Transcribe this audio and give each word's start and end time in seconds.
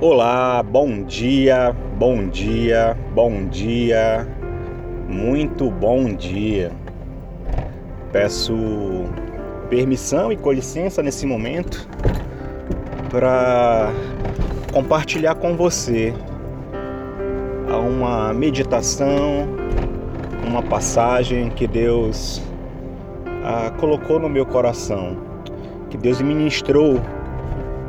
Olá, 0.00 0.62
bom 0.62 1.02
dia, 1.02 1.74
bom 1.98 2.28
dia, 2.28 2.96
bom 3.16 3.48
dia, 3.48 4.28
muito 5.08 5.72
bom 5.72 6.14
dia. 6.14 6.70
Peço 8.12 8.54
permissão 9.68 10.30
e 10.30 10.36
com 10.36 10.52
licença 10.52 11.02
nesse 11.02 11.26
momento 11.26 11.88
para 13.10 13.90
compartilhar 14.72 15.34
com 15.34 15.56
você 15.56 16.14
uma 17.68 18.32
meditação, 18.32 19.48
uma 20.46 20.62
passagem 20.62 21.50
que 21.50 21.66
Deus 21.66 22.40
ah, 23.42 23.72
colocou 23.80 24.20
no 24.20 24.28
meu 24.28 24.46
coração, 24.46 25.16
que 25.90 25.96
Deus 25.96 26.22
ministrou 26.22 27.00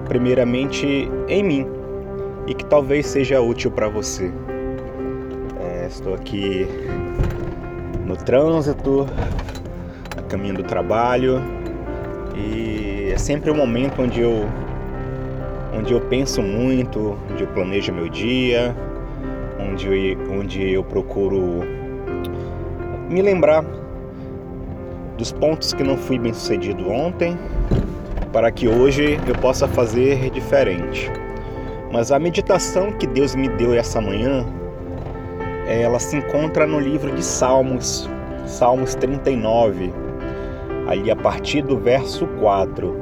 primeiramente 0.08 1.08
em 1.28 1.44
mim 1.44 1.79
e 2.49 2.53
que 2.55 2.66
talvez 2.66 3.05
seja 3.05 3.39
útil 3.39 3.70
para 3.70 3.88
você. 3.88 4.31
É, 5.62 5.85
estou 5.88 6.16
aqui 6.16 6.67
no 8.03 8.17
trânsito, 8.17 9.05
a 10.17 10.22
caminho 10.23 10.55
do 10.55 10.63
trabalho 10.63 11.39
e 12.35 13.12
é 13.13 13.17
sempre 13.20 13.52
um 13.52 13.55
momento 13.55 14.02
onde 14.02 14.22
eu 14.22 14.49
onde 15.77 15.94
eu 15.94 16.02
penso 16.02 16.41
muito, 16.41 17.16
onde 17.31 17.44
eu 17.44 17.48
planejo 17.49 17.94
meu 17.94 18.09
dia, 18.09 18.75
onde 19.59 19.88
eu, 19.88 20.17
onde 20.31 20.72
eu 20.73 20.84
procuro 20.84 21.61
me 23.08 23.22
lembrar 23.22 23.63
dos 25.16 25.31
pontos 25.31 25.72
que 25.72 25.84
não 25.84 25.95
fui 25.95 26.17
bem 26.17 26.34
sucedido 26.34 26.89
ontem, 26.89 27.38
para 28.34 28.52
que 28.52 28.67
hoje 28.67 29.20
eu 29.27 29.36
possa 29.36 29.67
fazer 29.67 30.31
diferente. 30.31 31.11
Mas 31.92 32.12
a 32.12 32.20
meditação 32.20 32.92
que 32.92 33.08
Deus 33.08 33.34
me 33.34 33.50
deu 33.50 33.73
essa 33.73 34.00
manhã, 34.00 34.45
ela 35.68 36.00
se 36.00 36.18
encontra 36.18 36.68
no 36.68 36.80
livro 36.80 37.12
de 37.16 37.23
Salmos, 37.23 38.09
Salmos 38.46 38.94
39, 38.96 39.92
ali 40.88 41.09
a 41.09 41.16
partir 41.16 41.64
do 41.64 41.78
verso 41.78 42.28
4, 42.40 42.96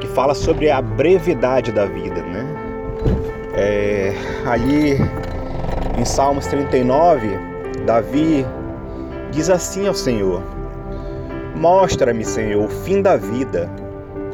que 0.00 0.06
fala 0.08 0.34
sobre 0.34 0.70
a 0.70 0.82
brevidade 0.82 1.70
da 1.70 1.86
vida, 1.86 2.22
né? 2.22 2.46
É, 3.56 4.12
ali 4.46 4.96
em 5.96 6.04
Salmos 6.04 6.46
39, 6.48 7.38
Davi 7.86 8.44
diz 9.30 9.48
assim 9.48 9.86
ao 9.86 9.94
Senhor: 9.94 10.42
Mostra-me, 11.54 12.24
Senhor, 12.24 12.64
o 12.64 12.68
fim 12.68 13.00
da 13.00 13.16
vida 13.16 13.70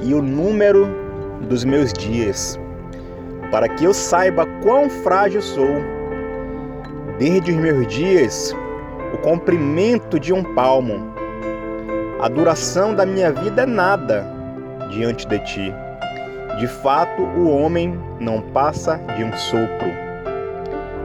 e 0.01 0.15
o 0.15 0.23
número 0.23 0.89
dos 1.49 1.65
meus 1.65 1.93
dias 1.93 2.59
para 3.51 3.69
que 3.69 3.85
eu 3.85 3.93
saiba 3.93 4.47
quão 4.63 4.89
frágil 4.89 5.43
sou. 5.43 5.77
Desde 7.19 7.51
os 7.53 7.57
meus 7.59 7.87
dias, 7.87 8.57
o 9.13 9.19
comprimento 9.19 10.19
de 10.19 10.33
um 10.33 10.43
palmo, 10.55 11.13
a 12.21 12.29
duração 12.29 12.95
da 12.95 13.05
minha 13.05 13.33
vida 13.33 13.63
é 13.63 13.67
nada 13.67 14.27
diante 14.91 15.27
de 15.27 15.39
ti. 15.41 15.75
De 16.59 16.67
fato, 16.67 17.23
o 17.23 17.51
homem 17.51 17.99
não 18.19 18.41
passa 18.41 18.97
de 19.17 19.25
um 19.25 19.33
sopro. 19.37 19.91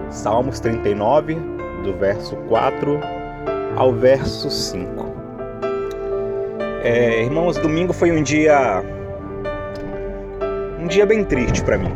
Salmos 0.10 0.60
39, 0.60 1.36
do 1.84 1.94
verso 1.94 2.36
4 2.48 3.00
ao 3.76 3.94
verso 3.94 4.50
5. 4.50 5.06
É, 6.84 7.24
irmãos, 7.24 7.58
domingo 7.58 7.92
foi 7.92 8.12
um 8.12 8.22
dia 8.22 8.84
um 10.80 10.88
dia 10.88 11.06
bem 11.06 11.24
triste 11.24 11.64
para 11.64 11.78
mim. 11.78 11.92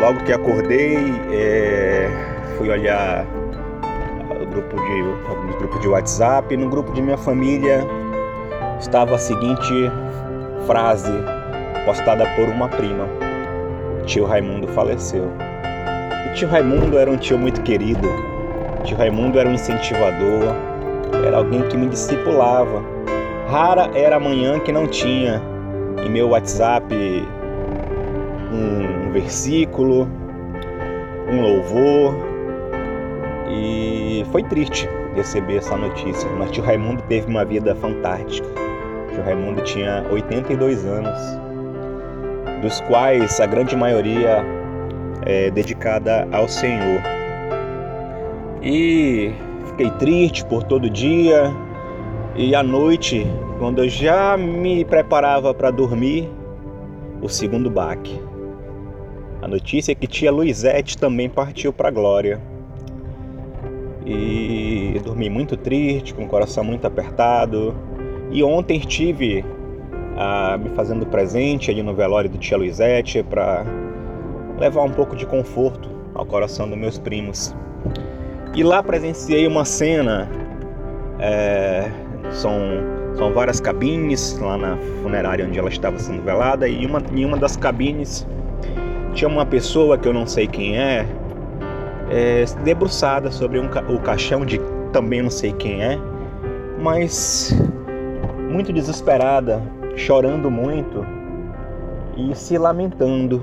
Logo 0.00 0.24
que 0.24 0.32
acordei, 0.32 0.96
é, 1.30 2.08
fui 2.56 2.70
olhar 2.70 3.26
o 4.40 4.46
grupo 4.46 4.74
de, 4.74 5.28
alguns 5.28 5.56
grupos 5.56 5.80
de 5.80 5.88
WhatsApp. 5.88 6.56
No 6.56 6.70
grupo 6.70 6.90
de 6.94 7.02
minha 7.02 7.18
família 7.18 7.86
estava 8.80 9.16
a 9.16 9.18
seguinte 9.18 9.74
frase 10.66 11.12
postada 11.84 12.24
por 12.34 12.48
uma 12.48 12.66
prima: 12.66 13.06
Tio 14.06 14.24
Raimundo 14.24 14.66
faleceu. 14.68 15.30
E 16.26 16.32
tio 16.32 16.48
Raimundo 16.48 16.98
era 16.98 17.10
um 17.10 17.18
tio 17.18 17.38
muito 17.38 17.60
querido. 17.60 18.08
Tio 18.84 18.96
Raimundo 18.96 19.38
era 19.38 19.50
um 19.50 19.52
incentivador, 19.52 20.54
era 21.26 21.36
alguém 21.36 21.60
que 21.68 21.76
me 21.76 21.88
discipulava. 21.88 22.82
Rara 23.50 23.90
era 23.94 24.16
a 24.16 24.20
manhã 24.20 24.58
que 24.60 24.72
não 24.72 24.86
tinha 24.86 25.42
em 26.02 26.08
meu 26.08 26.30
WhatsApp 26.30 26.88
um 29.10 29.12
versículo, 29.12 30.08
um 31.28 31.40
louvor. 31.42 32.14
E 33.48 34.24
foi 34.30 34.44
triste 34.44 34.88
receber 35.14 35.56
essa 35.56 35.76
notícia, 35.76 36.28
mas 36.38 36.50
tio 36.52 36.62
Raimundo 36.62 37.02
teve 37.08 37.26
uma 37.26 37.44
vida 37.44 37.74
fantástica. 37.74 38.48
Tio 39.12 39.22
Raimundo 39.24 39.60
tinha 39.62 40.04
82 40.10 40.86
anos, 40.86 41.18
dos 42.62 42.80
quais 42.82 43.40
a 43.40 43.46
grande 43.46 43.76
maioria 43.76 44.44
é 45.26 45.50
dedicada 45.50 46.28
ao 46.30 46.48
Senhor. 46.48 47.02
E 48.62 49.32
fiquei 49.66 49.90
triste 49.92 50.44
por 50.44 50.62
todo 50.62 50.88
dia. 50.88 51.52
E 52.36 52.54
à 52.54 52.62
noite, 52.62 53.26
quando 53.58 53.82
eu 53.82 53.88
já 53.88 54.36
me 54.36 54.84
preparava 54.84 55.52
para 55.52 55.72
dormir, 55.72 56.30
o 57.20 57.28
segundo 57.28 57.68
baque. 57.68 58.30
A 59.42 59.48
notícia 59.48 59.92
é 59.92 59.94
que 59.94 60.06
tia 60.06 60.30
Luizete 60.30 60.98
também 60.98 61.28
partiu 61.28 61.72
para 61.72 61.88
a 61.88 61.90
glória. 61.90 62.40
E 64.04 65.00
dormi 65.04 65.30
muito 65.30 65.56
triste, 65.56 66.12
com 66.12 66.24
o 66.24 66.28
coração 66.28 66.62
muito 66.62 66.86
apertado. 66.86 67.74
E 68.30 68.42
ontem 68.42 68.78
estive 68.78 69.44
ah, 70.16 70.58
me 70.58 70.68
fazendo 70.70 71.06
presente 71.06 71.70
ali 71.70 71.82
no 71.82 71.94
velório 71.94 72.28
do 72.28 72.36
tia 72.36 72.56
Luizete 72.58 73.22
para 73.22 73.64
levar 74.58 74.82
um 74.82 74.90
pouco 74.90 75.16
de 75.16 75.24
conforto 75.24 75.88
ao 76.14 76.26
coração 76.26 76.68
dos 76.68 76.76
meus 76.76 76.98
primos. 76.98 77.54
E 78.54 78.62
lá 78.62 78.82
presenciei 78.82 79.46
uma 79.46 79.64
cena, 79.64 80.28
é, 81.18 81.90
são, 82.30 82.52
são 83.14 83.32
várias 83.32 83.60
cabines 83.60 84.38
lá 84.38 84.58
na 84.58 84.76
funerária 85.02 85.46
onde 85.46 85.58
ela 85.58 85.68
estava 85.68 85.98
sendo 85.98 86.22
velada, 86.22 86.68
e 86.68 86.84
uma, 86.84 87.02
em 87.14 87.24
uma 87.24 87.38
das 87.38 87.56
cabines 87.56 88.26
tinha 89.14 89.28
uma 89.28 89.44
pessoa 89.44 89.98
que 89.98 90.08
eu 90.08 90.12
não 90.12 90.26
sei 90.26 90.46
quem 90.46 90.78
é, 90.78 91.06
é 92.10 92.44
debruçada 92.64 93.30
sobre 93.30 93.58
um, 93.58 93.66
o 93.66 94.00
caixão 94.00 94.44
de 94.44 94.60
também 94.92 95.22
não 95.22 95.30
sei 95.30 95.52
quem 95.52 95.82
é, 95.82 95.98
mas 96.80 97.54
muito 98.50 98.72
desesperada, 98.72 99.62
chorando 99.96 100.50
muito 100.50 101.06
e 102.16 102.34
se 102.34 102.58
lamentando, 102.58 103.42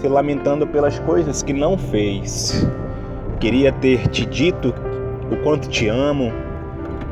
se 0.00 0.08
lamentando 0.08 0.66
pelas 0.66 0.98
coisas 1.00 1.42
que 1.42 1.52
não 1.52 1.78
fez. 1.78 2.68
Queria 3.38 3.72
ter 3.72 4.08
te 4.08 4.26
dito 4.26 4.74
o 5.30 5.36
quanto 5.42 5.68
te 5.68 5.88
amo, 5.88 6.32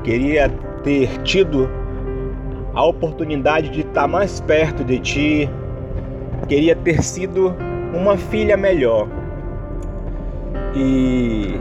queria 0.03 0.51
ter 0.83 1.09
tido 1.23 1.69
a 2.75 2.85
oportunidade 2.85 3.71
de 3.71 3.81
estar 3.81 4.07
mais 4.07 4.41
perto 4.41 4.85
de 4.85 4.99
ti, 4.99 5.51
queria 6.49 6.75
ter 6.75 7.03
sido 7.03 7.55
uma 7.95 8.17
filha 8.17 8.57
melhor. 8.57 9.07
E 10.75 11.59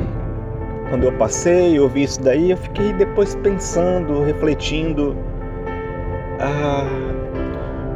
quando 0.90 1.04
eu 1.04 1.12
passei, 1.14 1.78
eu 1.78 1.90
vi 1.90 2.04
isso 2.04 2.22
daí, 2.22 2.52
eu 2.52 2.58
fiquei 2.58 2.94
depois 2.94 3.36
pensando, 3.36 4.24
refletindo 4.24 5.16
ah, 6.40 6.88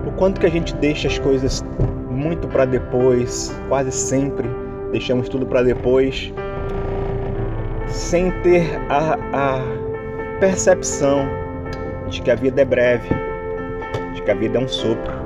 o 0.05 0.11
quanto 0.11 0.39
que 0.39 0.45
a 0.45 0.49
gente 0.49 0.75
deixa 0.75 1.07
as 1.07 1.17
coisas 1.17 1.63
muito 2.09 2.47
para 2.47 2.65
depois, 2.65 3.55
quase 3.69 3.91
sempre 3.91 4.47
deixamos 4.91 5.29
tudo 5.29 5.45
para 5.45 5.63
depois, 5.63 6.33
sem 7.87 8.31
ter 8.41 8.63
a, 8.89 9.17
a 9.33 10.39
percepção 10.39 11.25
de 12.09 12.21
que 12.21 12.29
a 12.29 12.35
vida 12.35 12.61
é 12.61 12.65
breve, 12.65 13.09
de 14.13 14.21
que 14.21 14.31
a 14.31 14.35
vida 14.35 14.57
é 14.57 14.61
um 14.61 14.67
sopro. 14.67 15.20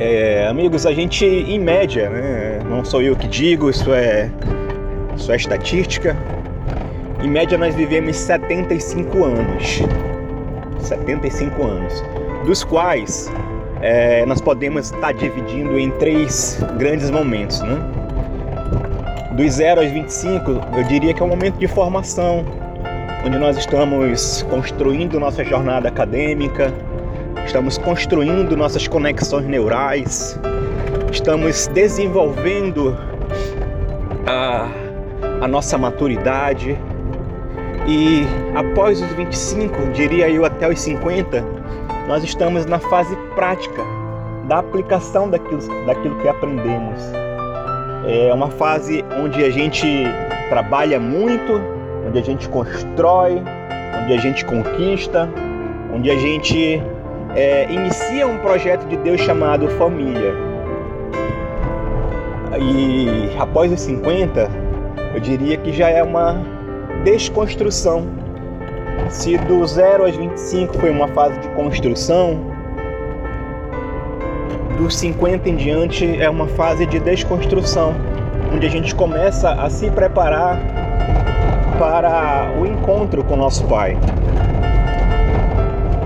É, 0.00 0.46
amigos, 0.46 0.86
a 0.86 0.92
gente, 0.92 1.24
em 1.24 1.58
média, 1.58 2.08
né, 2.08 2.60
não 2.68 2.84
sou 2.84 3.02
eu 3.02 3.16
que 3.16 3.26
digo, 3.26 3.68
isso 3.68 3.92
é, 3.92 4.30
isso 5.16 5.32
é 5.32 5.36
estatística, 5.36 6.16
em 7.20 7.28
média 7.28 7.58
nós 7.58 7.74
vivemos 7.74 8.16
75 8.16 9.24
anos. 9.24 9.82
75 10.78 11.62
anos. 11.64 12.04
Dos 12.46 12.62
quais 12.62 13.28
é, 13.80 14.24
nós 14.24 14.40
podemos 14.40 14.92
estar 14.92 15.12
dividindo 15.12 15.76
em 15.76 15.90
três 15.90 16.60
grandes 16.78 17.10
momentos. 17.10 17.60
Né? 17.60 17.76
Dos 19.32 19.54
0 19.54 19.80
aos 19.80 19.90
25, 19.90 20.60
eu 20.76 20.84
diria 20.84 21.12
que 21.12 21.20
é 21.20 21.24
um 21.24 21.28
momento 21.28 21.56
de 21.56 21.66
formação, 21.66 22.44
onde 23.26 23.36
nós 23.36 23.56
estamos 23.56 24.42
construindo 24.42 25.18
nossa 25.18 25.44
jornada 25.44 25.88
acadêmica, 25.88 26.72
estamos 27.48 27.78
construindo 27.78 28.54
nossas 28.54 28.86
conexões 28.86 29.46
neurais, 29.46 30.38
estamos 31.10 31.66
desenvolvendo 31.68 32.94
a, 34.26 34.68
a 35.40 35.48
nossa 35.48 35.78
maturidade 35.78 36.78
e 37.86 38.26
após 38.54 39.00
os 39.00 39.10
25, 39.12 39.92
diria 39.94 40.28
eu 40.28 40.44
até 40.44 40.68
os 40.68 40.78
50, 40.78 41.42
nós 42.06 42.22
estamos 42.22 42.66
na 42.66 42.78
fase 42.78 43.16
prática 43.34 43.82
da 44.46 44.58
aplicação 44.58 45.30
daquilo, 45.30 45.62
daquilo 45.86 46.16
que 46.18 46.28
aprendemos. 46.28 47.00
É 48.06 48.30
uma 48.32 48.50
fase 48.50 49.02
onde 49.24 49.42
a 49.42 49.48
gente 49.48 50.04
trabalha 50.50 51.00
muito, 51.00 51.58
onde 52.06 52.18
a 52.18 52.22
gente 52.22 52.46
constrói, 52.50 53.42
onde 54.02 54.12
a 54.12 54.18
gente 54.18 54.44
conquista, 54.44 55.26
onde 55.94 56.10
a 56.10 56.16
gente 56.18 56.82
é, 57.34 57.70
inicia 57.70 58.26
um 58.26 58.38
projeto 58.38 58.86
de 58.86 58.96
Deus 58.96 59.20
chamado 59.20 59.68
família. 59.70 60.34
E 62.60 63.30
após 63.38 63.72
os 63.72 63.80
50, 63.80 64.50
eu 65.14 65.20
diria 65.20 65.56
que 65.56 65.72
já 65.72 65.88
é 65.88 66.02
uma 66.02 66.40
desconstrução. 67.04 68.06
Se 69.08 69.38
do 69.38 69.64
0 69.66 70.04
aos 70.04 70.16
25 70.16 70.78
foi 70.78 70.90
uma 70.90 71.08
fase 71.08 71.38
de 71.38 71.48
construção, 71.50 72.40
dos 74.76 74.96
50 74.96 75.48
em 75.48 75.56
diante 75.56 76.20
é 76.20 76.30
uma 76.30 76.46
fase 76.46 76.86
de 76.86 77.00
desconstrução, 77.00 77.94
onde 78.54 78.66
a 78.66 78.70
gente 78.70 78.94
começa 78.94 79.50
a 79.50 79.68
se 79.68 79.90
preparar 79.90 80.60
para 81.78 82.50
o 82.60 82.66
encontro 82.66 83.24
com 83.24 83.36
nosso 83.36 83.64
Pai. 83.66 83.96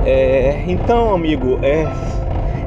É, 0.05 0.65
então, 0.67 1.15
amigo, 1.15 1.59
é, 1.63 1.87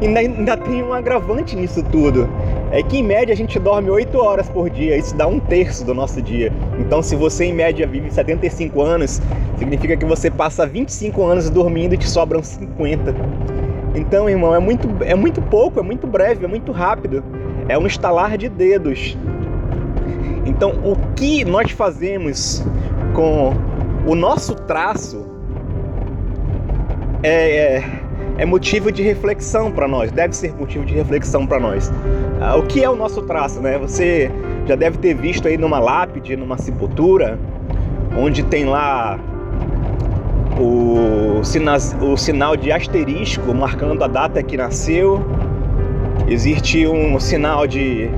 ainda, 0.02 0.20
ainda 0.20 0.58
tem 0.58 0.82
um 0.84 0.94
agravante 0.94 1.56
nisso 1.56 1.84
tudo. 1.84 2.30
É 2.72 2.82
que 2.82 2.98
em 2.98 3.04
média 3.04 3.34
a 3.34 3.36
gente 3.36 3.58
dorme 3.60 3.90
8 3.90 4.18
horas 4.18 4.50
por 4.50 4.70
dia, 4.70 4.98
isso 4.98 5.16
dá 5.16 5.28
um 5.28 5.40
terço 5.40 5.86
do 5.86 5.94
nosso 5.94 6.22
dia. 6.22 6.52
Então, 6.80 7.02
se 7.02 7.16
você 7.16 7.46
em 7.46 7.54
média 7.54 7.86
vive 7.86 8.12
75 8.12 8.82
anos, 8.82 9.22
significa 9.58 9.96
que 9.96 10.06
você 10.06 10.30
passa 10.30 10.66
25 10.66 11.24
anos 11.24 11.50
dormindo 11.50 11.94
e 11.94 11.98
te 11.98 12.10
sobram 12.10 12.42
50. 12.44 13.16
Então, 13.96 14.30
irmão, 14.30 14.54
é 14.54 14.60
muito, 14.60 14.90
é 15.04 15.16
muito 15.16 15.42
pouco, 15.42 15.80
é 15.80 15.84
muito 15.84 16.06
breve, 16.06 16.44
é 16.44 16.48
muito 16.48 16.72
rápido. 16.72 17.24
É 17.70 17.78
um 17.78 17.88
estalar 17.88 18.38
de 18.38 18.50
dedos. 18.50 19.18
Então, 20.46 20.72
o 20.84 20.96
que 21.16 21.46
nós 21.46 21.72
fazemos 21.72 22.64
com 23.14 23.54
o 24.06 24.16
nosso 24.16 24.54
traço 24.54 25.35
é, 27.26 27.78
é, 27.78 27.84
é 28.38 28.46
motivo 28.46 28.92
de 28.92 29.02
reflexão 29.02 29.72
para 29.72 29.88
nós, 29.88 30.12
deve 30.12 30.36
ser 30.36 30.54
motivo 30.54 30.86
de 30.86 30.94
reflexão 30.94 31.48
para 31.48 31.60
nós. 31.60 31.92
Ah, 32.40 32.56
o 32.56 32.64
que 32.64 32.84
é 32.84 32.90
o 32.90 32.96
nosso 32.96 33.22
traço, 33.24 33.60
né? 33.60 33.78
Você 33.80 34.30
já 34.68 34.76
deve 34.76 34.98
ter 35.00 35.16
visto 35.16 35.48
aí 35.48 35.58
numa 35.58 35.80
lápide, 35.80 36.36
numa 36.36 36.58
sepultura, 36.58 37.40
onde 38.16 38.44
tem 38.44 38.66
lá 38.66 39.20
o, 40.60 41.44
sina 41.44 41.78
o 42.02 42.16
sinal 42.16 42.56
de 42.56 42.72
asterisco 42.72 43.54
marcando 43.54 44.04
a 44.04 44.08
data 44.08 44.44
que 44.44 44.56
nasceu. 44.56 45.26
Existe 46.28 46.86
um 46.88 47.20
sinal 47.20 47.66
de 47.66 48.10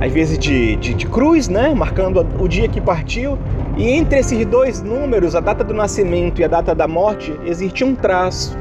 às 0.00 0.12
vezes 0.12 0.38
de, 0.38 0.76
de, 0.76 0.94
de, 0.94 1.06
cruz, 1.06 1.48
né? 1.48 1.74
Marcando 1.74 2.26
o 2.38 2.48
dia 2.48 2.68
que 2.68 2.80
partiu. 2.80 3.38
E 3.78 3.90
entre 3.90 4.18
esses 4.18 4.44
dois 4.44 4.82
números, 4.82 5.36
a 5.36 5.40
data 5.40 5.62
do 5.62 5.72
nascimento 5.72 6.40
e 6.40 6.44
a 6.44 6.48
data 6.48 6.74
da 6.74 6.88
morte, 6.88 7.38
existe 7.44 7.84
um 7.84 7.94
traço. 7.94 8.58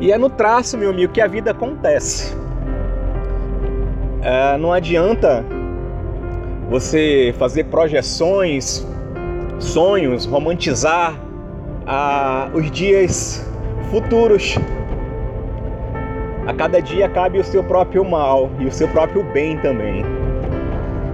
E 0.00 0.12
é 0.12 0.18
no 0.18 0.28
traço, 0.28 0.76
meu 0.76 0.90
amigo, 0.90 1.10
que 1.10 1.20
a 1.20 1.26
vida 1.26 1.52
acontece. 1.52 2.36
É, 4.20 4.58
não 4.58 4.70
adianta 4.70 5.42
você 6.68 7.34
fazer 7.38 7.64
projeções, 7.64 8.86
sonhos, 9.58 10.26
romantizar 10.26 11.18
ah, 11.86 12.50
os 12.52 12.70
dias 12.70 13.50
futuros 13.90 14.58
a 16.46 16.52
cada 16.52 16.80
dia 16.80 17.08
cabe 17.08 17.38
o 17.38 17.44
seu 17.44 17.64
próprio 17.64 18.04
mal 18.04 18.50
e 18.58 18.66
o 18.66 18.72
seu 18.72 18.86
próprio 18.88 19.24
bem 19.32 19.56
também. 19.58 20.04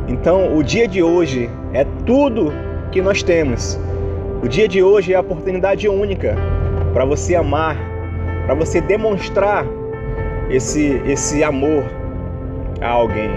Então, 0.08 0.56
o 0.56 0.62
dia 0.64 0.88
de 0.88 1.04
hoje 1.04 1.48
é 1.72 1.84
tudo 2.04 2.52
que 2.90 3.00
nós 3.00 3.22
temos. 3.22 3.78
O 4.42 4.48
dia 4.48 4.66
de 4.66 4.82
hoje 4.82 5.12
é 5.12 5.16
a 5.16 5.20
oportunidade 5.20 5.88
única 5.88 6.34
para 6.92 7.04
você 7.04 7.34
amar, 7.34 7.76
para 8.46 8.54
você 8.54 8.80
demonstrar 8.80 9.64
esse, 10.48 11.00
esse 11.06 11.44
amor 11.44 11.84
a 12.80 12.88
alguém. 12.88 13.30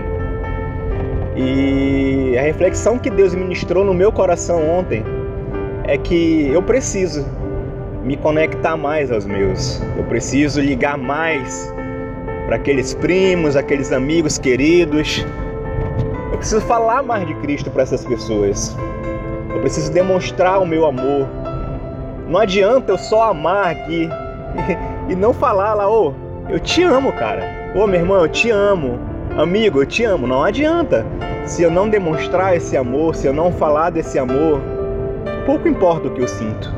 E 1.35 2.37
a 2.37 2.41
reflexão 2.41 2.97
que 2.97 3.09
Deus 3.09 3.33
ministrou 3.33 3.83
no 3.83 3.93
meu 3.93 4.11
coração 4.11 4.61
ontem 4.69 5.03
é 5.83 5.97
que 5.97 6.49
eu 6.51 6.61
preciso 6.61 7.25
me 8.03 8.17
conectar 8.17 8.75
mais 8.75 9.11
aos 9.11 9.25
meus, 9.25 9.81
eu 9.97 10.03
preciso 10.03 10.59
ligar 10.59 10.97
mais 10.97 11.73
para 12.45 12.57
aqueles 12.57 12.93
primos, 12.93 13.55
aqueles 13.55 13.91
amigos 13.91 14.37
queridos. 14.37 15.25
Preciso 16.43 16.59
falar 16.65 17.01
mais 17.01 17.25
de 17.25 17.33
Cristo 17.35 17.71
para 17.71 17.83
essas 17.83 18.03
pessoas. 18.03 18.75
Eu 19.49 19.61
preciso 19.61 19.89
demonstrar 19.93 20.61
o 20.61 20.65
meu 20.65 20.85
amor. 20.85 21.25
Não 22.27 22.37
adianta 22.37 22.91
eu 22.91 22.97
só 22.97 23.29
amar 23.29 23.67
aqui 23.67 24.09
e 25.07 25.15
não 25.15 25.31
falar 25.31 25.73
lá, 25.73 25.89
ô, 25.89 26.09
oh, 26.09 26.51
eu 26.51 26.59
te 26.59 26.83
amo, 26.83 27.13
cara. 27.13 27.71
Ô, 27.73 27.83
oh, 27.83 27.87
meu 27.87 28.01
irmão, 28.01 28.23
eu 28.23 28.27
te 28.27 28.49
amo. 28.49 28.99
Amigo, 29.37 29.81
eu 29.81 29.85
te 29.85 30.03
amo. 30.03 30.27
Não 30.27 30.43
adianta. 30.43 31.05
Se 31.45 31.63
eu 31.63 31.71
não 31.71 31.87
demonstrar 31.87 32.57
esse 32.57 32.75
amor, 32.75 33.15
se 33.15 33.25
eu 33.25 33.31
não 33.31 33.49
falar 33.49 33.91
desse 33.91 34.19
amor, 34.19 34.59
pouco 35.45 35.65
importa 35.65 36.09
o 36.09 36.11
que 36.11 36.23
eu 36.23 36.27
sinto. 36.27 36.69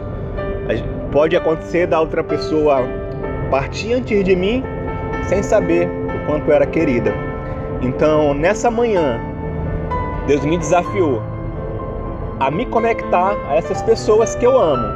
Pode 1.11 1.35
acontecer 1.35 1.87
da 1.87 1.99
outra 1.99 2.23
pessoa 2.23 2.83
partir 3.49 3.93
antes 3.93 4.23
de 4.23 4.35
mim 4.35 4.63
sem 5.27 5.41
saber 5.41 5.89
o 5.89 6.27
quanto 6.27 6.51
era 6.51 6.67
querida. 6.67 7.11
Então, 7.81 8.35
nessa 8.35 8.69
manhã, 8.69 9.19
Deus 10.27 10.43
me 10.43 10.57
desafiou 10.57 11.21
a 12.39 12.51
me 12.51 12.65
conectar 12.65 13.35
a 13.49 13.55
essas 13.55 13.81
pessoas 13.81 14.35
que 14.35 14.45
eu 14.45 14.59
amo, 14.59 14.87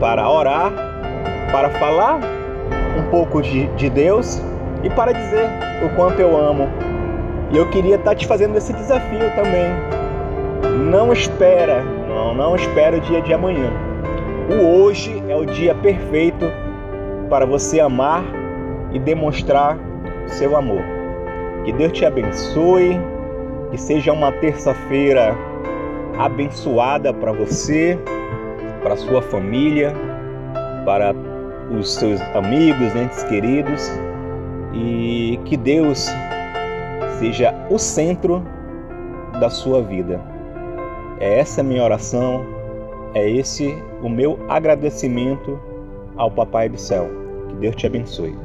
para 0.00 0.28
orar, 0.28 0.72
para 1.50 1.68
falar 1.70 2.20
um 2.98 3.10
pouco 3.10 3.42
de, 3.42 3.66
de 3.74 3.90
Deus 3.90 4.42
e 4.82 4.90
para 4.90 5.12
dizer 5.12 5.48
o 5.84 5.94
quanto 5.96 6.20
eu 6.20 6.36
amo. 6.36 6.68
E 7.50 7.56
eu 7.56 7.68
queria 7.68 7.96
estar 7.96 8.14
te 8.14 8.26
fazendo 8.26 8.56
esse 8.56 8.72
desafio 8.72 9.30
também. 9.34 9.70
Não 10.90 11.12
espera, 11.12 11.82
não, 12.08 12.34
não 12.34 12.56
espera 12.56 12.96
o 12.96 13.00
dia 13.00 13.20
de 13.20 13.34
amanhã. 13.34 13.70
O 14.48 14.82
hoje 14.82 15.22
é 15.28 15.36
o 15.36 15.44
dia 15.44 15.74
perfeito 15.74 16.46
para 17.28 17.44
você 17.44 17.80
amar 17.80 18.24
e 18.92 18.98
demonstrar 18.98 19.78
seu 20.26 20.56
amor. 20.56 20.82
Que 21.64 21.72
Deus 21.72 21.92
te 21.92 22.04
abençoe, 22.04 22.98
que 23.72 23.80
seja 23.80 24.12
uma 24.12 24.30
terça-feira 24.30 25.34
abençoada 26.18 27.12
para 27.12 27.32
você, 27.32 27.98
para 28.82 28.94
sua 28.96 29.22
família, 29.22 29.94
para 30.84 31.14
os 31.70 31.94
seus 31.94 32.20
amigos, 32.36 32.94
entes 32.94 33.22
queridos 33.24 33.90
e 34.74 35.40
que 35.46 35.56
Deus 35.56 36.06
seja 37.18 37.54
o 37.70 37.78
centro 37.78 38.42
da 39.40 39.48
sua 39.48 39.82
vida. 39.82 40.20
É 41.18 41.38
essa 41.38 41.62
a 41.62 41.64
minha 41.64 41.82
oração, 41.82 42.44
é 43.14 43.26
esse 43.26 43.74
o 44.02 44.08
meu 44.08 44.38
agradecimento 44.50 45.58
ao 46.16 46.30
Papai 46.30 46.68
do 46.68 46.76
Céu. 46.76 47.08
Que 47.48 47.54
Deus 47.54 47.74
te 47.74 47.86
abençoe. 47.86 48.36